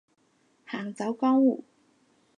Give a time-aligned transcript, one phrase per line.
[0.65, 1.63] 行走江湖